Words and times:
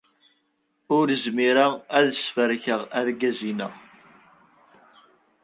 Ur 0.97 1.07
zmireɣ 1.23 1.71
ad 1.97 2.07
sferkeɣ 2.13 2.81
argaz-inna. 2.99 3.69